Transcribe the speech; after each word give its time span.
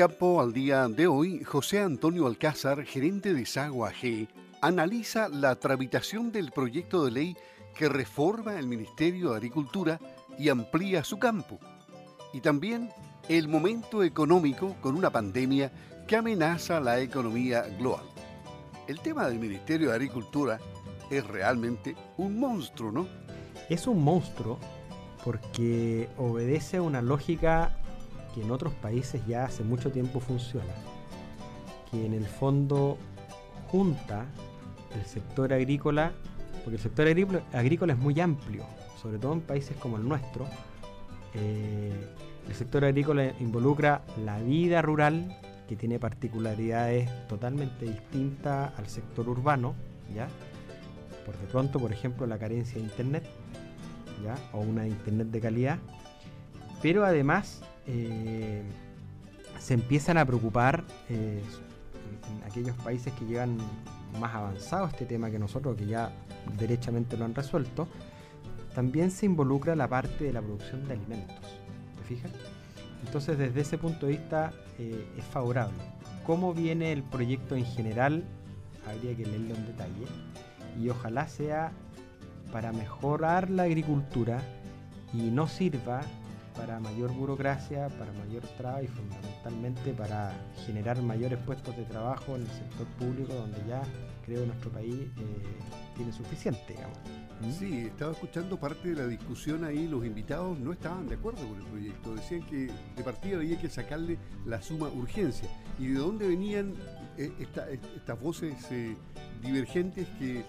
campo 0.00 0.40
al 0.40 0.54
día 0.54 0.88
de 0.88 1.06
hoy, 1.06 1.44
José 1.44 1.80
Antonio 1.80 2.26
Alcázar, 2.26 2.86
gerente 2.86 3.34
de 3.34 3.44
Sagua 3.44 3.92
G, 3.92 4.28
analiza 4.62 5.28
la 5.28 5.56
tramitación 5.56 6.32
del 6.32 6.52
proyecto 6.52 7.04
de 7.04 7.10
ley 7.10 7.36
que 7.74 7.86
reforma 7.86 8.58
el 8.58 8.66
Ministerio 8.66 9.28
de 9.28 9.36
Agricultura 9.36 10.00
y 10.38 10.48
amplía 10.48 11.04
su 11.04 11.18
campo. 11.18 11.58
Y 12.32 12.40
también 12.40 12.88
el 13.28 13.46
momento 13.46 14.02
económico 14.02 14.74
con 14.80 14.96
una 14.96 15.10
pandemia 15.10 15.70
que 16.08 16.16
amenaza 16.16 16.80
la 16.80 16.98
economía 16.98 17.60
global. 17.78 18.06
El 18.88 19.00
tema 19.00 19.28
del 19.28 19.38
Ministerio 19.38 19.90
de 19.90 19.96
Agricultura 19.96 20.58
es 21.10 21.26
realmente 21.26 21.94
un 22.16 22.40
monstruo, 22.40 22.90
¿no? 22.90 23.06
Es 23.68 23.86
un 23.86 24.02
monstruo 24.02 24.58
porque 25.22 26.08
obedece 26.16 26.78
a 26.78 26.82
una 26.82 27.02
lógica 27.02 27.76
que 28.34 28.42
en 28.42 28.50
otros 28.50 28.72
países 28.74 29.20
ya 29.26 29.44
hace 29.44 29.64
mucho 29.64 29.90
tiempo 29.90 30.20
funciona, 30.20 30.72
que 31.90 32.06
en 32.06 32.14
el 32.14 32.26
fondo 32.26 32.96
junta 33.70 34.26
el 34.94 35.04
sector 35.04 35.52
agrícola, 35.52 36.12
porque 36.64 36.76
el 36.76 36.82
sector 36.82 37.06
agrícola, 37.06 37.92
es 37.92 37.98
muy 37.98 38.20
amplio, 38.20 38.64
sobre 39.00 39.18
todo 39.18 39.32
en 39.32 39.40
países 39.40 39.76
como 39.76 39.96
el 39.96 40.08
nuestro. 40.08 40.46
Eh, 41.34 41.92
el 42.48 42.54
sector 42.54 42.84
agrícola 42.84 43.32
involucra 43.40 44.02
la 44.24 44.38
vida 44.40 44.82
rural, 44.82 45.36
que 45.68 45.76
tiene 45.76 46.00
particularidades 46.00 47.08
totalmente 47.28 47.86
distintas 47.86 48.76
al 48.76 48.88
sector 48.88 49.28
urbano, 49.28 49.74
¿ya? 50.12 50.26
Por 51.24 51.38
de 51.38 51.46
pronto, 51.46 51.78
por 51.78 51.92
ejemplo, 51.92 52.26
la 52.26 52.38
carencia 52.38 52.74
de 52.74 52.80
internet, 52.80 53.24
¿ya? 54.24 54.34
O 54.52 54.60
una 54.60 54.88
internet 54.88 55.28
de 55.28 55.40
calidad. 55.40 55.78
Pero 56.82 57.04
además 57.04 57.60
eh, 57.86 58.62
se 59.58 59.74
empiezan 59.74 60.18
a 60.18 60.24
preocupar 60.24 60.84
eh, 61.08 61.42
aquellos 62.46 62.76
países 62.76 63.12
que 63.14 63.26
llevan 63.26 63.58
más 64.18 64.34
avanzado 64.34 64.86
este 64.86 65.04
tema 65.04 65.30
que 65.30 65.38
nosotros, 65.38 65.76
que 65.76 65.86
ya 65.86 66.10
derechamente 66.58 67.16
lo 67.16 67.24
han 67.24 67.34
resuelto, 67.34 67.86
también 68.74 69.10
se 69.10 69.26
involucra 69.26 69.74
la 69.76 69.88
parte 69.88 70.24
de 70.24 70.32
la 70.32 70.40
producción 70.40 70.86
de 70.86 70.94
alimentos. 70.94 71.36
¿Te 71.98 72.04
fijas? 72.04 72.30
Entonces, 73.04 73.38
desde 73.38 73.60
ese 73.60 73.78
punto 73.78 74.06
de 74.06 74.12
vista, 74.12 74.52
eh, 74.78 75.06
es 75.16 75.24
favorable. 75.24 75.78
¿Cómo 76.26 76.54
viene 76.54 76.92
el 76.92 77.02
proyecto 77.02 77.56
en 77.56 77.64
general? 77.64 78.24
Habría 78.86 79.16
que 79.16 79.26
leerlo 79.26 79.54
en 79.54 79.66
detalle. 79.66 80.06
Y 80.80 80.88
ojalá 80.88 81.26
sea 81.28 81.72
para 82.52 82.72
mejorar 82.72 83.50
la 83.50 83.64
agricultura 83.64 84.40
y 85.12 85.30
no 85.30 85.48
sirva 85.48 86.02
para 86.60 86.78
mayor 86.78 87.10
burocracia, 87.12 87.88
para 87.88 88.12
mayor 88.12 88.42
trabajo 88.58 88.82
y 88.82 88.86
fundamentalmente 88.86 89.94
para 89.94 90.34
generar 90.66 91.00
mayores 91.00 91.38
puestos 91.38 91.74
de 91.74 91.84
trabajo 91.84 92.36
en 92.36 92.42
el 92.42 92.48
sector 92.48 92.86
público 92.98 93.32
donde 93.32 93.58
ya 93.66 93.82
creo 94.26 94.44
nuestro 94.44 94.70
país 94.70 94.94
eh, 94.94 95.08
tiene 95.96 96.12
suficiente, 96.12 96.74
digamos. 96.74 96.98
¿Mm? 97.40 97.52
Sí, 97.52 97.78
estaba 97.86 98.12
escuchando 98.12 98.60
parte 98.60 98.90
de 98.90 98.96
la 98.96 99.06
discusión 99.06 99.64
ahí, 99.64 99.88
los 99.88 100.04
invitados 100.04 100.58
no 100.58 100.72
estaban 100.74 101.06
de 101.08 101.14
acuerdo 101.14 101.48
con 101.48 101.58
el 101.58 101.66
proyecto, 101.66 102.14
decían 102.14 102.42
que 102.42 102.70
de 102.94 103.02
partida 103.02 103.36
había 103.38 103.58
que 103.58 103.70
sacarle 103.70 104.18
la 104.44 104.60
suma 104.60 104.88
urgencia. 104.88 105.48
¿Y 105.78 105.86
de 105.86 105.98
dónde 105.98 106.28
venían 106.28 106.74
eh, 107.16 107.32
estas 107.40 108.20
voces 108.20 108.54
eh, 108.70 108.94
divergentes 109.42 110.06
que 110.18 110.44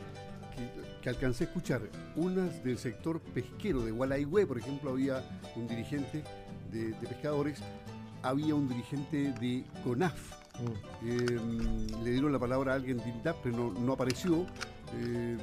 que, 1.02 1.10
alcancé 1.10 1.46
a 1.46 1.48
escuchar, 1.48 1.82
unas 2.16 2.64
del 2.64 2.78
sector 2.78 3.20
pesquero 3.20 3.84
de 3.84 3.92
Gualaihue, 3.92 4.46
por 4.46 4.58
ejemplo, 4.58 4.92
había 4.92 5.24
un 5.56 5.68
dirigente 5.68 6.24
de, 6.72 6.94
pescadores, 7.08 7.60
había 8.24 8.56
un 8.56 8.68
dirigente 8.68 9.34
de 9.40 9.66
CONAF. 9.84 10.42
Mm. 10.60 11.08
Em, 11.08 12.04
le 12.04 12.12
dieron 12.12 12.32
la 12.32 12.40
palabra 12.40 12.74
a 12.74 12.76
alguien 12.76 12.98
de 12.98 13.10
INDAP, 13.10 13.38
pero 13.44 13.74
no, 13.74 13.94
apareció. 13.94 14.46
Em, 15.00 15.38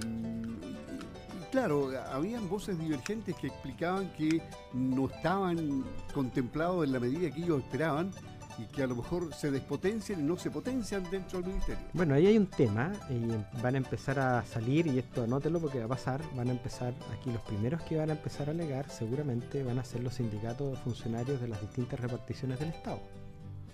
claro, 1.51 1.91
habían 2.13 2.49
voces 2.49 2.79
divergentes 2.79 3.35
que 3.37 3.49
explicaban 3.49 4.13
que 4.13 4.41
no 4.73 5.07
estaban 5.07 5.85
contemplados 6.15 6.85
en 6.85 6.93
la 6.93 7.01
medida 7.01 7.31
que 7.31 7.43
ellos 7.43 7.63
esperaban 7.63 8.11
y 8.59 8.65
que 8.67 8.83
a 8.83 8.87
lo 8.87 8.97
mejor 8.97 9.33
se 9.35 9.51
despotencian 9.51 10.21
y 10.21 10.23
no 10.23 10.37
se 10.37 10.51
potencian 10.51 11.05
dentro 11.11 11.41
del 11.41 11.51
ministerio. 11.51 11.85
Bueno, 11.93 12.15
ahí 12.15 12.27
hay 12.27 12.37
un 12.37 12.47
tema 12.47 12.93
y 13.09 13.61
van 13.63 13.75
a 13.75 13.79
empezar 13.79 14.19
a 14.19 14.45
salir, 14.45 14.87
y 14.87 14.99
esto 14.99 15.25
anótelo 15.25 15.61
porque 15.61 15.79
va 15.79 15.87
a 15.87 15.89
pasar, 15.89 16.21
van 16.35 16.49
a 16.49 16.53
empezar, 16.53 16.95
aquí 17.13 17.31
los 17.31 17.43
primeros 17.43 17.83
que 17.83 17.97
van 17.97 18.11
a 18.11 18.13
empezar 18.13 18.49
a 18.49 18.51
alegar 18.53 18.91
seguramente 18.91 19.63
van 19.63 19.79
a 19.79 19.85
ser 19.85 20.03
los 20.03 20.15
sindicatos 20.15 20.73
de 20.73 20.77
funcionarios 20.79 21.41
de 21.41 21.49
las 21.49 21.61
distintas 21.61 22.01
reparticiones 22.01 22.59
del 22.59 22.71
Estado 22.71 23.01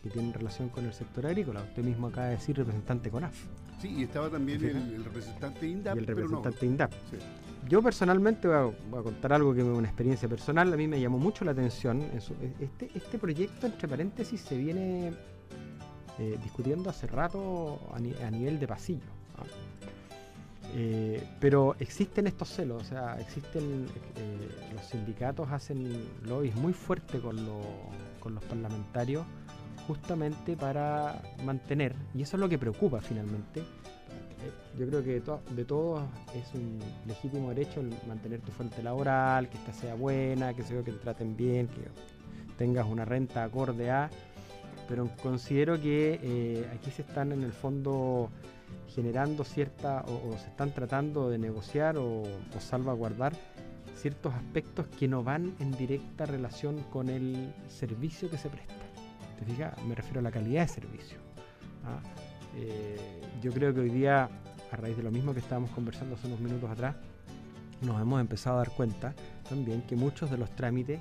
que 0.02 0.10
tienen 0.10 0.34
relación 0.34 0.68
con 0.68 0.84
el 0.84 0.92
sector 0.92 1.26
agrícola. 1.26 1.62
Usted 1.62 1.82
mismo 1.82 2.08
acaba 2.08 2.26
de 2.26 2.32
decir 2.32 2.54
representante 2.58 3.10
CONAF. 3.10 3.34
Sí, 3.80 3.94
y 3.96 4.02
estaba 4.02 4.28
también 4.28 4.62
el, 4.62 5.02
representante 5.02 5.66
INDAP. 5.66 5.96
Y 5.96 5.98
el 5.98 6.06
representante 6.06 6.66
INDAP. 6.66 6.92
Yo 7.68 7.82
personalmente 7.82 8.46
voy 8.46 8.74
a, 8.98 9.02
contar 9.02 9.32
algo 9.32 9.54
que 9.54 9.60
es 9.60 9.66
una 9.66 9.88
experiencia 9.88 10.28
personal, 10.28 10.72
a 10.72 10.76
mí 10.76 10.86
me 10.86 11.00
llamó 11.00 11.18
mucho 11.18 11.44
la 11.44 11.52
atención. 11.52 12.02
Este, 12.60 12.90
este 12.94 13.18
proyecto, 13.18 13.66
entre 13.66 13.88
paréntesis, 13.88 14.40
se 14.40 14.56
viene 14.56 15.12
eh, 16.18 16.38
discutiendo 16.42 16.90
hace 16.90 17.06
rato 17.06 17.80
a, 17.92 18.30
nivel 18.30 18.60
de 18.60 18.68
pasillo. 18.68 19.06
¿ah? 19.38 19.44
Eh, 20.74 21.26
pero 21.40 21.76
existen 21.78 22.26
estos 22.26 22.48
celos, 22.48 22.82
o 22.82 22.84
sea, 22.84 23.20
existen, 23.20 23.86
eh, 24.16 24.72
los 24.74 24.84
sindicatos 24.86 25.50
hacen 25.50 26.08
lobbies 26.24 26.54
muy 26.56 26.72
fuertes 26.72 27.20
con, 27.20 27.36
con 28.18 28.34
los 28.34 28.44
parlamentarios 28.44 29.24
justamente 29.86 30.56
para 30.56 31.22
mantener, 31.44 31.94
y 32.14 32.22
eso 32.22 32.36
es 32.36 32.40
lo 32.40 32.48
que 32.48 32.58
preocupa 32.58 33.00
finalmente, 33.00 33.62
yo 34.78 34.86
creo 34.86 35.04
que 35.04 35.20
de 35.54 35.64
todos 35.64 36.02
es 36.34 36.54
un 36.54 36.78
legítimo 37.06 37.50
derecho 37.50 37.82
mantener 38.06 38.40
tu 38.40 38.50
fuente 38.50 38.82
laboral, 38.82 39.48
que 39.48 39.56
esta 39.56 39.72
sea 39.72 39.94
buena, 39.94 40.54
que 40.54 40.62
se 40.62 40.74
que 40.82 40.92
te 40.92 40.98
traten 40.98 41.36
bien, 41.36 41.68
que 41.68 41.82
tengas 42.56 42.86
una 42.86 43.04
renta 43.04 43.44
acorde 43.44 43.90
a. 43.90 44.10
Pero 44.88 45.08
considero 45.22 45.80
que 45.80 46.20
eh, 46.22 46.70
aquí 46.74 46.90
se 46.90 47.02
están 47.02 47.32
en 47.32 47.42
el 47.42 47.52
fondo 47.52 48.30
generando 48.94 49.44
cierta, 49.44 50.04
o, 50.06 50.36
se 50.38 50.48
están 50.48 50.72
tratando 50.72 51.30
de 51.30 51.38
negociar 51.38 51.96
o, 51.96 52.22
salvaguardar 52.58 53.32
ciertos 53.96 54.34
aspectos 54.34 54.86
que 54.88 55.08
no 55.08 55.22
van 55.22 55.54
en 55.60 55.70
directa 55.72 56.26
relación 56.26 56.80
con 56.92 57.08
el 57.08 57.54
servicio 57.68 58.28
que 58.28 58.38
se 58.38 58.48
presta. 58.48 58.74
¿Te 59.38 59.44
fijas? 59.44 59.82
Me 59.84 59.94
refiero 59.94 60.20
a 60.20 60.22
la 60.22 60.30
calidad 60.30 60.62
de 60.62 60.68
servicio. 60.68 61.18
¿ah? 61.84 62.00
Eh, 62.56 63.20
yo 63.42 63.52
creo 63.52 63.74
que 63.74 63.80
hoy 63.80 63.90
día, 63.90 64.28
a 64.70 64.76
raíz 64.76 64.96
de 64.96 65.02
lo 65.02 65.10
mismo 65.10 65.32
que 65.32 65.40
estábamos 65.40 65.70
conversando 65.70 66.14
hace 66.14 66.26
unos 66.26 66.40
minutos 66.40 66.70
atrás, 66.70 66.96
nos 67.80 68.00
hemos 68.00 68.20
empezado 68.20 68.56
a 68.56 68.58
dar 68.60 68.70
cuenta 68.70 69.14
también 69.48 69.82
que 69.82 69.96
muchos 69.96 70.30
de 70.30 70.38
los 70.38 70.50
trámites 70.56 71.00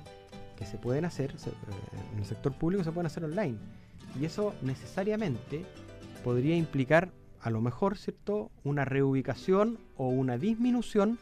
que 0.56 0.66
se 0.66 0.78
pueden 0.78 1.04
hacer 1.04 1.32
eh, 1.32 1.50
en 2.12 2.18
el 2.18 2.24
sector 2.24 2.52
público 2.52 2.84
se 2.84 2.92
pueden 2.92 3.06
hacer 3.06 3.24
online. 3.24 3.58
Y 4.20 4.24
eso 4.24 4.54
necesariamente 4.62 5.64
podría 6.22 6.56
implicar, 6.56 7.10
a 7.40 7.50
lo 7.50 7.60
mejor, 7.60 7.96
¿cierto?, 7.96 8.50
una 8.62 8.84
reubicación 8.84 9.78
o 9.96 10.08
una 10.08 10.38
disminución 10.38 11.18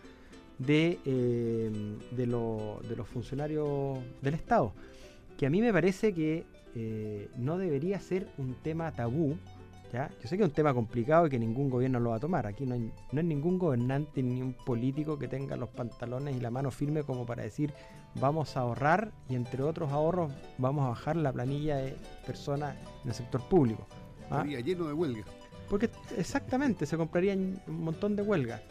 de, 0.59 0.99
eh, 1.05 1.71
de, 2.11 2.27
los 2.27 3.09
funcionarios 3.09 3.99
del 4.21 4.35
Estado. 4.35 4.75
Que 5.39 5.47
a 5.47 5.51
mí 5.51 5.61
me 5.61 5.73
parece 5.73 6.13
que 6.13 6.45
no 7.37 7.59
debería 7.59 8.01
ser 8.01 8.29
un 8.39 8.55
tema 8.55 8.93
tabú 8.93 9.37
yo 9.93 10.29
sé 10.29 10.37
que 10.39 10.43
es 10.43 10.49
un 10.49 10.55
tema 10.55 10.73
complicado 10.73 11.27
y 11.27 11.31
que 11.31 11.39
ningún 11.39 11.69
gobierno 11.69 12.01
lo 12.01 12.11
va 12.11 12.17
a 12.17 12.21
tomar. 12.21 12.47
Aquí 12.47 12.65
no 12.65 12.75
hay, 12.75 12.93
no 13.13 13.21
hay 13.21 13.27
ningún 13.27 13.59
gobernante 13.59 14.23
ni 14.23 14.41
un 14.41 14.55
político 14.55 15.19
que 15.19 15.29
tenga 15.29 15.57
los 15.57 15.69
pantalones 15.69 16.35
y 16.35 16.41
la 16.41 16.51
mano 16.51 16.71
firme 16.71 17.03
como 17.03 17.27
para 17.27 17.43
decir 17.43 17.75
vamos 18.15 18.57
a 18.57 18.61
ahorrar 18.61 19.13
y 19.29 19.35
entre 19.35 19.63
otros 19.63 19.93
ahorros 19.93 20.33
vamos 20.59 20.87
a 20.87 20.89
bajar 20.91 21.17
la 21.17 21.33
planilla 21.33 21.77
de 21.77 21.97
personas 22.27 22.77
en 23.03 23.11
el 23.11 23.15
sector 23.15 23.43
público. 23.43 23.87
¿ah? 24.31 24.45
lleno 24.45 24.87
de 24.87 24.95
huelgas. 24.95 25.27
Porque 25.69 25.91
exactamente, 26.17 26.87
se 26.87 26.97
comprarían 26.97 27.61
un 27.67 27.85
montón 27.85 28.17
de 28.17 28.23
huelgas. 28.23 28.63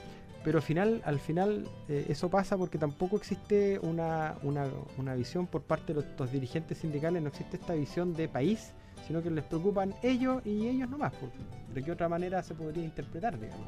Pero 0.44 0.58
al 0.58 0.64
final, 0.64 1.04
al 1.06 1.20
final 1.20 1.68
eh, 1.88 2.08
eso 2.10 2.30
pasa 2.30 2.58
porque 2.58 2.80
tampoco 2.80 3.16
existe 3.16 3.80
una, 3.84 4.36
una, 4.42 4.66
una 4.98 5.14
visión 5.14 5.46
por 5.46 5.62
parte 5.62 5.94
de 5.94 6.04
los 6.18 6.32
dirigentes 6.32 6.80
sindicales, 6.80 7.22
no 7.22 7.30
existe 7.30 7.58
esta 7.58 7.76
visión 7.76 8.16
de 8.16 8.28
país 8.28 8.74
sino 9.08 9.22
que 9.22 9.30
les 9.30 9.44
preocupan 9.44 9.94
ellos 10.04 10.42
y 10.46 10.68
ellos 10.68 10.90
nomás. 10.90 11.14
¿De 11.74 11.84
qué 11.84 11.92
otra 11.92 12.10
manera 12.10 12.44
se 12.44 12.54
podría 12.54 12.84
interpretar, 12.84 13.40
digamos? 13.40 13.68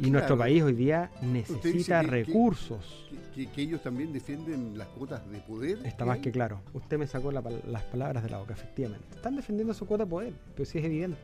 Y 0.00 0.10
nuestro 0.10 0.36
país 0.38 0.62
hoy 0.62 0.72
día 0.72 1.10
necesita 1.20 2.02
recursos. 2.02 3.06
Que, 3.34 3.48
ellos 3.62 3.82
también 3.82 4.12
defienden 4.12 4.76
las 4.76 4.88
cuotas 4.88 5.28
de 5.30 5.38
poder. 5.40 5.78
Está 5.84 6.04
más 6.04 6.18
que 6.18 6.30
claro. 6.30 6.60
Usted 6.72 6.98
me 6.98 7.06
sacó 7.06 7.30
las 7.32 7.82
palabras 7.84 8.22
de 8.22 8.30
la 8.30 8.38
boca, 8.38 8.54
efectivamente. 8.54 9.06
Están 9.14 9.36
defendiendo 9.36 9.74
su 9.74 9.86
cuota 9.86 10.04
de 10.04 10.10
poder, 10.10 10.32
pero 10.54 10.64
sí 10.64 10.78
es 10.78 10.84
evidente. 10.84 11.18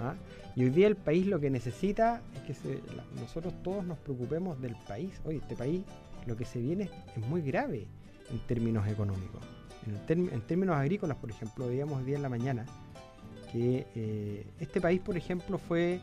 ¿ah? 0.00 0.14
Y 0.56 0.64
hoy 0.64 0.70
día 0.70 0.88
el 0.88 0.96
país 0.96 1.26
lo 1.26 1.38
que 1.38 1.50
necesita 1.50 2.20
es 2.48 2.58
que 2.58 2.80
nosotros 3.20 3.54
todos 3.62 3.84
nos 3.84 3.98
preocupemos 3.98 4.60
del 4.60 4.74
país. 4.88 5.20
Oye, 5.24 5.38
este 5.38 5.54
país 5.54 5.82
lo 6.26 6.36
que 6.36 6.44
se 6.44 6.60
viene 6.60 6.90
es 7.16 7.26
muy 7.26 7.42
grave 7.42 7.86
en 8.30 8.38
términos 8.40 8.86
económicos. 8.88 9.40
En, 9.86 10.40
términos 10.42 10.76
agrícolas, 10.76 11.16
por 11.16 11.30
ejemplo, 11.30 11.66
veíamos 11.66 11.98
hoy 11.98 12.04
día 12.04 12.16
en 12.16 12.22
la 12.22 12.28
mañana 12.28 12.66
que 13.52 13.86
eh, 13.94 14.46
este 14.60 14.80
país, 14.80 15.00
por 15.00 15.16
ejemplo, 15.16 15.58
fue, 15.58 16.00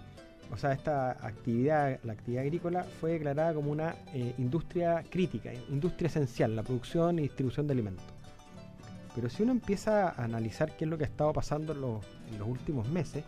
o 0.52 0.58
sea, 0.58 0.74
esta 0.74 1.12
actividad, 1.12 2.00
la 2.04 2.14
actividad 2.14 2.44
agrícola, 2.44 2.84
fue 2.84 3.14
declarada 3.14 3.54
como 3.54 3.72
una 3.72 3.96
eh, 4.14 4.34
industria 4.38 5.04
crítica, 5.10 5.54
industria 5.70 6.08
esencial, 6.08 6.56
la 6.56 6.64
producción 6.64 7.20
y 7.20 7.24
distribución 7.24 7.68
de 7.68 7.74
alimentos. 7.74 8.06
Pero 9.16 9.30
si 9.30 9.44
uno 9.44 9.52
empieza 9.52 10.10
a 10.10 10.24
analizar 10.24 10.76
qué 10.78 10.86
es 10.86 10.92
lo 10.92 10.98
que 10.98 11.06
ha 11.06 11.08
estado 11.08 11.34
pasando 11.34 11.74
en 11.74 11.82
los, 11.82 12.48
últimos 12.48 12.88
meses, 12.90 13.24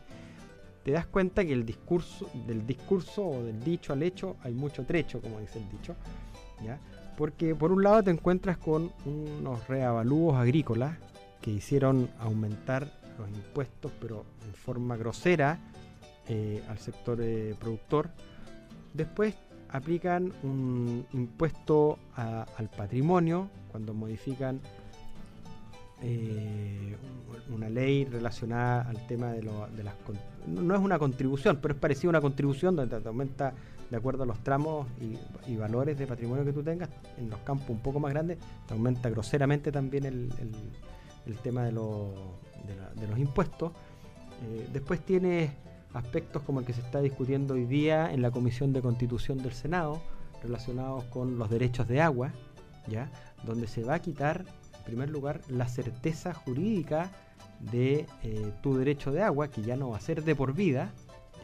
te 0.83 0.91
das 0.91 1.07
cuenta 1.07 1.43
que 1.43 1.53
el 1.53 1.65
discurso, 1.65 2.29
del 2.45 2.65
discurso 2.65 3.25
o 3.25 3.43
del 3.43 3.59
dicho 3.63 3.93
al 3.93 4.03
hecho 4.03 4.37
hay 4.43 4.53
mucho 4.53 4.85
trecho, 4.85 5.21
como 5.21 5.39
dice 5.39 5.59
el 5.59 5.69
dicho. 5.69 5.95
¿ya? 6.63 6.79
Porque 7.19 7.53
por 7.53 7.73
un 7.73 7.83
lado 7.83 8.01
te 8.01 8.11
encuentras 8.11 8.57
con 8.57 8.93
unos 9.05 9.67
reavalúos 9.67 10.37
agrícolas 10.37 10.95
que 11.41 11.51
hicieron 11.51 12.09
aumentar 12.17 12.87
los 13.17 13.27
impuestos, 13.27 13.91
pero 13.99 14.23
en 14.47 14.53
forma 14.53 14.95
grosera 14.95 15.59
eh, 16.29 16.63
al 16.69 16.79
sector 16.79 17.19
eh, 17.21 17.55
productor. 17.59 18.09
Después 18.93 19.35
aplican 19.67 20.31
un 20.43 21.05
impuesto 21.11 21.99
al 22.15 22.69
patrimonio 22.69 23.49
cuando 23.69 23.93
modifican 23.93 24.61
eh, 26.01 26.95
una 27.53 27.67
ley 27.67 28.05
relacionada 28.05 28.83
al 28.83 29.07
tema 29.07 29.33
de, 29.33 29.41
de 29.41 29.83
las... 29.83 29.95
No 30.49 30.75
es 30.75 30.81
una 30.81 30.99
contribución, 30.99 31.59
pero 31.61 31.73
es 31.73 31.79
parecido 31.79 32.09
a 32.09 32.11
una 32.11 32.21
contribución 32.21 32.75
donde 32.75 32.99
te 32.99 33.07
aumenta 33.07 33.53
de 33.89 33.97
acuerdo 33.97 34.23
a 34.23 34.25
los 34.25 34.39
tramos 34.39 34.87
y, 35.47 35.55
valores 35.55 35.97
de 35.97 36.05
patrimonio 36.07 36.45
que 36.45 36.53
tú 36.53 36.63
tengas. 36.63 36.89
En 37.17 37.29
los 37.29 37.39
campos 37.39 37.69
un 37.69 37.79
poco 37.79 37.99
más 37.99 38.11
grandes 38.11 38.37
te 38.67 38.73
aumenta 38.73 39.09
groseramente 39.09 39.71
también 39.71 40.05
el, 40.05 40.29
tema 41.43 41.63
de, 41.63 41.71
de, 41.71 43.07
los 43.07 43.19
impuestos. 43.19 43.71
Eh, 44.43 44.69
después 44.71 45.01
tienes 45.01 45.51
aspectos 45.93 46.43
como 46.43 46.59
el 46.59 46.65
que 46.65 46.73
se 46.73 46.81
está 46.81 47.01
discutiendo 47.01 47.55
hoy 47.55 47.65
día 47.65 48.13
en 48.13 48.21
la 48.21 48.31
Comisión 48.31 48.73
de 48.73 48.81
Constitución 48.81 49.39
del 49.39 49.53
Senado, 49.53 50.01
relacionados 50.43 51.03
con 51.05 51.37
los 51.37 51.49
derechos 51.49 51.87
de 51.87 52.01
agua, 52.01 52.31
¿ya? 52.87 53.11
donde 53.43 53.67
se 53.67 53.83
va 53.83 53.95
a 53.95 53.99
quitar, 53.99 54.45
primer 54.89 55.09
lugar, 55.09 55.41
la 55.49 55.67
certeza 55.67 56.33
jurídica 56.33 57.11
de 57.59 58.05
eh, 58.23 58.53
tu 58.61 58.77
derecho 58.77 59.11
de 59.11 59.21
agua, 59.21 59.49
que 59.49 59.61
ya 59.61 59.75
no 59.75 59.89
va 59.89 59.97
a 59.97 60.01
ser 60.01 60.23
de 60.23 60.35
por 60.35 60.53
vida, 60.53 60.91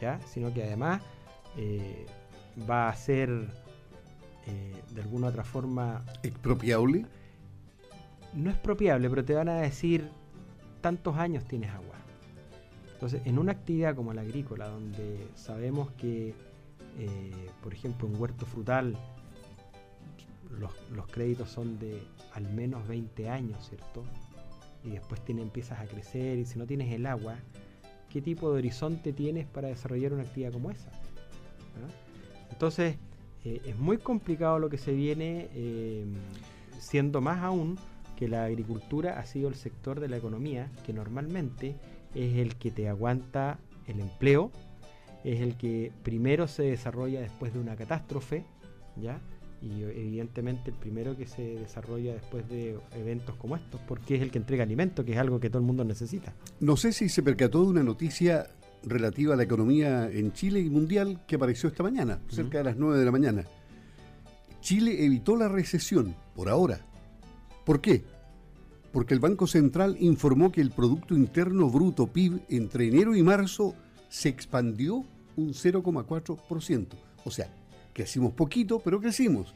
¿ya? 0.00 0.20
sino 0.26 0.52
que 0.52 0.64
además 0.64 1.02
eh, 1.56 2.06
va 2.68 2.88
a 2.88 2.96
ser 2.96 3.28
eh, 4.46 4.82
de 4.94 5.02
alguna 5.02 5.28
otra 5.28 5.44
forma... 5.44 6.02
¿Expropiable? 6.22 7.06
No 8.34 8.50
es 8.50 8.56
expropiable, 8.56 9.08
pero 9.08 9.24
te 9.24 9.34
van 9.34 9.48
a 9.48 9.60
decir 9.60 10.08
tantos 10.80 11.16
años 11.16 11.44
tienes 11.44 11.70
agua. 11.70 11.96
Entonces, 12.94 13.20
en 13.24 13.38
una 13.38 13.52
actividad 13.52 13.94
como 13.94 14.14
la 14.14 14.22
agrícola, 14.22 14.68
donde 14.68 15.28
sabemos 15.34 15.90
que, 15.92 16.34
por 17.62 17.74
ejemplo, 17.74 18.08
un 18.08 18.16
huerto 18.18 18.46
frutal, 18.46 18.96
los, 20.94 21.06
créditos 21.08 21.50
son 21.50 21.78
de 21.78 22.02
al 22.36 22.52
menos 22.52 22.86
20 22.86 23.30
años, 23.30 23.66
¿cierto? 23.66 24.04
Y 24.84 24.90
después 24.90 25.24
tiene, 25.24 25.40
empiezas 25.40 25.80
a 25.80 25.86
crecer 25.86 26.38
y 26.38 26.44
si 26.44 26.58
no 26.58 26.66
tienes 26.66 26.92
el 26.92 27.06
agua, 27.06 27.36
¿qué 28.10 28.20
tipo 28.20 28.52
de 28.52 28.58
horizonte 28.58 29.14
tienes 29.14 29.46
para 29.46 29.68
desarrollar 29.68 30.12
una 30.12 30.22
actividad 30.22 30.52
como 30.52 30.70
esa? 30.70 30.90
Entonces, 32.50 32.96
eh, 33.44 33.62
es 33.64 33.78
muy 33.78 33.96
complicado 33.96 34.58
lo 34.58 34.68
que 34.68 34.76
se 34.76 34.92
viene, 34.92 35.48
eh, 35.54 36.04
siendo 36.78 37.22
más 37.22 37.42
aún 37.42 37.78
que 38.16 38.28
la 38.28 38.44
agricultura 38.44 39.18
ha 39.18 39.24
sido 39.24 39.48
el 39.48 39.54
sector 39.54 39.98
de 39.98 40.08
la 40.08 40.18
economía 40.18 40.70
que 40.84 40.92
normalmente 40.92 41.74
es 42.14 42.36
el 42.36 42.56
que 42.56 42.70
te 42.70 42.88
aguanta 42.88 43.58
el 43.86 44.00
empleo, 44.00 44.52
es 45.24 45.40
el 45.40 45.56
que 45.56 45.90
primero 46.02 46.48
se 46.48 46.64
desarrolla 46.64 47.20
después 47.20 47.54
de 47.54 47.60
una 47.60 47.76
catástrofe, 47.76 48.44
¿ya? 48.96 49.20
Y 49.62 49.82
evidentemente 49.82 50.70
el 50.70 50.76
primero 50.76 51.16
que 51.16 51.26
se 51.26 51.42
desarrolla 51.56 52.12
después 52.12 52.48
de 52.48 52.78
eventos 52.94 53.34
como 53.36 53.56
estos, 53.56 53.80
porque 53.88 54.16
es 54.16 54.22
el 54.22 54.30
que 54.30 54.38
entrega 54.38 54.62
alimento, 54.62 55.04
que 55.04 55.12
es 55.12 55.18
algo 55.18 55.40
que 55.40 55.48
todo 55.48 55.60
el 55.60 55.66
mundo 55.66 55.84
necesita. 55.84 56.34
No 56.60 56.76
sé 56.76 56.92
si 56.92 57.08
se 57.08 57.22
percató 57.22 57.62
de 57.62 57.70
una 57.70 57.82
noticia 57.82 58.48
relativa 58.84 59.34
a 59.34 59.36
la 59.36 59.42
economía 59.42 60.10
en 60.10 60.32
Chile 60.32 60.60
y 60.60 60.70
mundial 60.70 61.24
que 61.26 61.36
apareció 61.36 61.68
esta 61.68 61.82
mañana, 61.82 62.20
cerca 62.28 62.58
de 62.58 62.64
las 62.64 62.76
9 62.76 62.98
de 62.98 63.04
la 63.04 63.10
mañana. 63.10 63.44
Chile 64.60 65.04
evitó 65.04 65.36
la 65.36 65.48
recesión, 65.48 66.14
por 66.34 66.48
ahora. 66.48 66.80
¿Por 67.64 67.80
qué? 67.80 68.04
Porque 68.92 69.14
el 69.14 69.20
Banco 69.20 69.46
Central 69.46 69.96
informó 70.00 70.52
que 70.52 70.60
el 70.60 70.70
Producto 70.70 71.14
Interno 71.14 71.68
Bruto 71.68 72.06
PIB 72.06 72.40
entre 72.48 72.88
enero 72.88 73.14
y 73.14 73.22
marzo 73.22 73.74
se 74.08 74.28
expandió 74.28 75.04
un 75.36 75.48
0,4%. 75.52 76.86
O 77.24 77.30
sea, 77.30 77.52
crecimos 77.96 78.34
poquito, 78.34 78.78
pero 78.84 79.00
crecimos. 79.00 79.54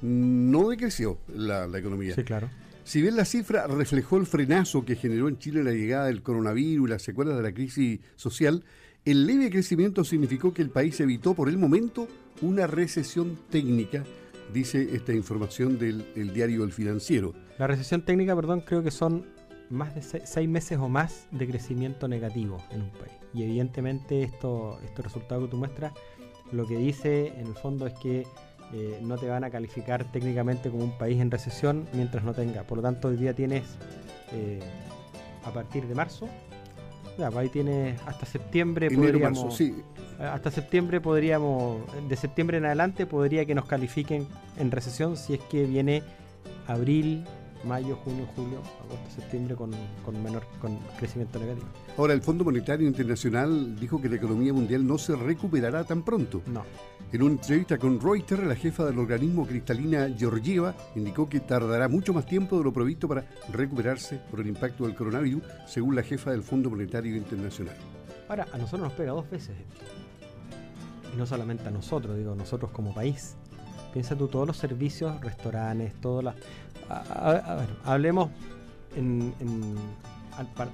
No 0.00 0.68
decreció 0.68 1.18
la, 1.34 1.66
la 1.66 1.78
economía. 1.78 2.14
Sí, 2.14 2.22
claro. 2.22 2.48
Si 2.84 3.02
bien 3.02 3.16
la 3.16 3.24
cifra 3.24 3.66
reflejó 3.66 4.18
el 4.18 4.26
frenazo 4.26 4.84
que 4.84 4.94
generó 4.94 5.28
en 5.28 5.38
Chile 5.38 5.64
la 5.64 5.72
llegada 5.72 6.06
del 6.06 6.22
coronavirus 6.22 6.86
y 6.86 6.90
las 6.90 7.02
secuelas 7.02 7.36
de 7.36 7.42
la 7.42 7.52
crisis 7.52 8.00
social, 8.14 8.62
el 9.04 9.26
leve 9.26 9.50
crecimiento 9.50 10.04
significó 10.04 10.54
que 10.54 10.62
el 10.62 10.70
país 10.70 11.00
evitó 11.00 11.34
por 11.34 11.48
el 11.48 11.58
momento 11.58 12.06
una 12.42 12.66
recesión 12.66 13.38
técnica, 13.50 14.04
dice 14.52 14.94
esta 14.94 15.12
información 15.12 15.78
del 15.78 16.32
diario 16.32 16.62
El 16.62 16.72
Financiero. 16.72 17.34
La 17.58 17.66
recesión 17.66 18.04
técnica, 18.04 18.36
perdón, 18.36 18.60
creo 18.60 18.82
que 18.82 18.90
son 18.90 19.26
más 19.70 19.94
de 19.94 20.02
seis, 20.02 20.48
meses 20.48 20.78
o 20.78 20.88
más 20.88 21.26
de 21.30 21.46
crecimiento 21.48 22.06
negativo 22.06 22.62
en 22.70 22.82
un 22.82 22.90
país. 22.90 23.12
Y 23.32 23.42
evidentemente 23.42 24.22
esto, 24.22 24.78
este 24.84 25.02
resultado 25.02 25.42
que 25.42 25.48
tú 25.48 25.56
muestras, 25.56 25.92
lo 26.52 26.66
que 26.66 26.76
dice 26.76 27.28
en 27.38 27.46
el 27.46 27.54
fondo 27.54 27.86
es 27.86 27.94
que 27.94 28.26
eh, 28.72 28.98
no 29.02 29.16
te 29.18 29.28
van 29.28 29.44
a 29.44 29.50
calificar 29.50 30.04
técnicamente 30.10 30.70
como 30.70 30.84
un 30.84 30.96
país 30.98 31.20
en 31.20 31.30
recesión 31.30 31.86
mientras 31.92 32.24
no 32.24 32.34
tenga. 32.34 32.62
Por 32.64 32.78
lo 32.78 32.82
tanto, 32.82 33.08
hoy 33.08 33.16
día 33.16 33.34
tienes 33.34 33.64
eh, 34.32 34.60
a 35.44 35.50
partir 35.52 35.86
de 35.86 35.94
marzo, 35.94 36.28
ya, 37.18 37.30
pues 37.30 37.44
ahí 37.44 37.48
tienes 37.48 38.00
hasta 38.06 38.26
septiembre. 38.26 38.90
podríamos, 38.90 39.56
sí. 39.56 39.74
Hasta 40.18 40.50
septiembre 40.50 41.00
podríamos, 41.00 41.82
de 42.08 42.16
septiembre 42.16 42.58
en 42.58 42.66
adelante 42.66 43.06
podría 43.06 43.44
que 43.44 43.54
nos 43.54 43.66
califiquen 43.66 44.26
en 44.58 44.70
recesión 44.70 45.16
si 45.16 45.34
es 45.34 45.40
que 45.40 45.64
viene 45.64 46.02
abril, 46.66 47.24
mayo, 47.66 47.96
junio, 48.04 48.26
julio, 48.34 48.58
agosto, 48.84 49.10
septiembre 49.14 49.56
con, 49.56 49.70
menor 50.22 50.44
con 50.60 50.78
crecimiento 50.98 51.38
negativo. 51.38 51.66
Ahora, 51.96 52.12
el 52.12 52.22
Fondo 52.22 52.44
Monetario 52.44 52.86
Internacional 52.86 53.76
dijo 53.76 54.00
que 54.00 54.08
la 54.08 54.16
economía 54.16 54.52
mundial 54.52 54.86
no 54.86 54.98
se 54.98 55.16
recuperará 55.16 55.84
tan 55.84 56.02
pronto. 56.02 56.42
No. 56.46 56.62
En 57.12 57.22
una 57.22 57.32
entrevista 57.32 57.78
con 57.78 58.00
Reuters, 58.00 58.42
la 58.44 58.56
jefa 58.56 58.84
del 58.84 58.98
organismo 58.98 59.46
cristalina 59.46 60.08
Georgieva 60.18 60.74
indicó 60.96 61.28
que 61.28 61.40
tardará 61.40 61.88
mucho 61.88 62.12
más 62.12 62.26
tiempo 62.26 62.58
de 62.58 62.64
lo 62.64 62.72
previsto 62.72 63.06
para 63.06 63.24
recuperarse 63.52 64.20
por 64.30 64.40
el 64.40 64.48
impacto 64.48 64.84
del 64.84 64.96
coronavirus, 64.96 65.42
según 65.66 65.94
la 65.94 66.02
jefa 66.02 66.32
del 66.32 66.42
Fondo 66.42 66.70
Monetario 66.70 67.16
Internacional. 67.16 67.76
Ahora, 68.28 68.46
a 68.52 68.58
nosotros 68.58 68.88
nos 68.88 68.92
pega 68.94 69.12
dos 69.12 69.30
veces 69.30 69.50
esto. 69.50 69.84
Y 71.14 71.16
no 71.16 71.26
solamente 71.26 71.68
a 71.68 71.70
nosotros, 71.70 72.16
digo, 72.16 72.34
nosotros 72.34 72.72
como 72.72 72.92
país. 72.92 73.36
Piensa 73.92 74.16
tú 74.16 74.26
todos 74.26 74.44
los 74.44 74.56
servicios, 74.56 75.20
restaurantes, 75.20 75.94
todas 76.00 76.24
las 76.24 76.34
a, 76.88 77.54
ver, 77.56 77.68
hablemos 77.84 78.30
en, 78.96 79.32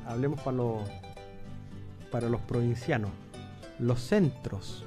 hablemos 0.06 0.40
para 0.40 0.56
los 0.56 0.82
para 2.10 2.28
los 2.28 2.40
provincianos. 2.42 3.10
Los 3.78 4.00
centros, 4.00 4.84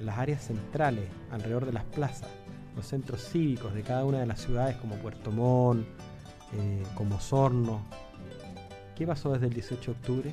las 0.00 0.18
áreas 0.18 0.44
centrales 0.44 1.08
alrededor 1.30 1.64
de 1.64 1.72
las 1.72 1.84
plazas, 1.84 2.28
los 2.74 2.86
centros 2.86 3.22
cívicos 3.22 3.72
de 3.72 3.82
cada 3.82 4.04
una 4.04 4.18
de 4.18 4.26
las 4.26 4.40
ciudades 4.40 4.76
como 4.76 4.96
Puerto 4.96 5.30
Montt, 5.30 5.86
eh, 6.54 6.82
como 6.94 7.20
Sorno. 7.20 7.80
¿Qué 8.94 9.06
pasó 9.06 9.32
desde 9.32 9.46
el 9.46 9.54
18 9.54 9.92
de 9.92 9.98
octubre? 9.98 10.32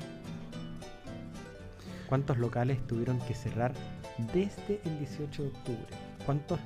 ¿Cuántos 2.07 2.37
locales 2.37 2.85
tuvieron 2.87 3.19
que 3.19 3.33
cerrar 3.33 3.73
desde 4.33 4.81
el 4.85 4.99
18 4.99 5.43
de 5.43 5.49
octubre? 5.49 5.87
¿Cuántos 6.25 6.59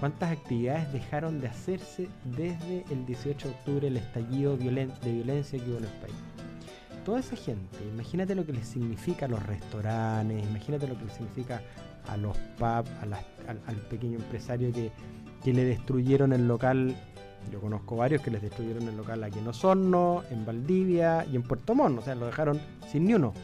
¿Cuántas 0.00 0.32
actividades 0.32 0.92
dejaron 0.92 1.40
de 1.40 1.46
hacerse 1.46 2.08
desde 2.24 2.84
el 2.90 3.06
18 3.06 3.48
de 3.48 3.54
octubre, 3.54 3.88
el 3.88 3.96
estallido 3.96 4.56
de 4.56 4.70
violencia 5.12 5.58
que 5.58 5.70
hubo 5.70 5.78
en 5.78 5.84
el 5.84 5.90
país? 5.90 6.14
Toda 7.04 7.20
esa 7.20 7.36
gente, 7.36 7.78
imagínate 7.92 8.34
lo 8.34 8.44
que 8.44 8.52
les 8.52 8.66
significa 8.66 9.26
a 9.26 9.28
los 9.28 9.42
restaurantes, 9.44 10.42
imagínate 10.42 10.88
lo 10.88 10.98
que 10.98 11.04
les 11.04 11.14
significa 11.14 11.62
a 12.08 12.16
los 12.16 12.36
pubs, 12.58 12.90
al, 13.46 13.76
pequeño 13.88 14.16
empresario 14.16 14.72
que, 14.72 14.90
le 15.52 15.64
destruyeron 15.64 16.32
el 16.32 16.48
local. 16.48 16.96
Yo 17.52 17.60
conozco 17.60 17.96
varios 17.96 18.22
que 18.22 18.30
les 18.30 18.40
destruyeron 18.40 18.88
el 18.88 18.96
local 18.96 19.22
aquí 19.22 19.38
en 19.38 19.48
Osorno, 19.48 20.22
en 20.30 20.46
Valdivia 20.46 21.26
y 21.30 21.36
en 21.36 21.42
Puerto 21.42 21.74
Montt, 21.74 21.98
o 21.98 22.02
sea, 22.02 22.14
lo 22.14 22.26
dejaron 22.26 22.58
sin 22.90 23.04
ni 23.04 23.14
uno. 23.14 23.34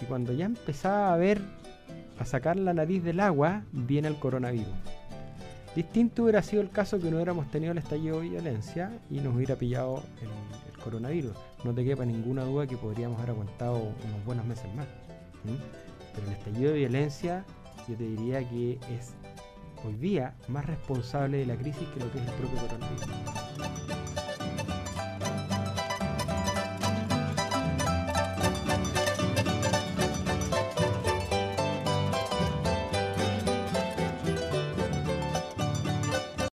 Y 0.00 0.04
cuando 0.04 0.34
ya 0.34 0.44
empezaba 0.44 1.14
a 1.14 1.16
ver, 1.16 1.40
a 2.18 2.24
sacar 2.26 2.56
la 2.56 2.74
nariz 2.74 3.02
del 3.02 3.20
agua, 3.20 3.62
viene 3.72 4.08
el 4.08 4.16
coronavirus. 4.16 4.99
Distinto 5.74 6.24
hubiera 6.24 6.42
sido 6.42 6.62
el 6.62 6.70
caso 6.70 6.98
que 6.98 7.10
no 7.10 7.16
hubiéramos 7.16 7.48
tenido 7.50 7.70
el 7.72 7.78
estallido 7.78 8.20
de 8.20 8.28
violencia 8.28 8.90
y 9.08 9.20
nos 9.20 9.36
hubiera 9.36 9.54
pillado 9.54 10.02
el, 10.20 10.28
coronavirus. 10.82 11.32
No 11.62 11.74
te 11.74 11.84
quepa 11.84 12.06
ninguna 12.06 12.42
duda 12.42 12.66
que 12.66 12.76
podríamos 12.76 13.18
haber 13.18 13.30
aguantado 13.30 13.76
unos 13.76 14.24
buenos 14.24 14.46
meses 14.46 14.64
más. 14.74 14.86
Pero 16.14 16.26
el 16.26 16.32
estallido 16.32 16.72
de 16.72 16.78
violencia, 16.78 17.44
yo 17.86 17.96
te 17.96 18.04
diría 18.04 18.48
que 18.48 18.78
es 18.90 19.14
hoy 19.84 19.94
día 19.96 20.34
más 20.48 20.64
responsable 20.64 21.38
de 21.38 21.46
la 21.46 21.56
crisis 21.56 21.86
que 21.94 22.00
lo 22.00 22.10
que 22.10 22.18
es 22.18 22.26
el 22.26 22.34
propio 22.34 22.60
coronavirus. 22.60 23.39